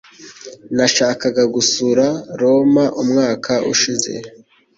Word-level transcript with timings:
Nashakaga 0.75 1.43
gusura 1.55 2.05
Roma 2.39 2.85
umwaka 3.01 3.53
ushize. 3.73 4.11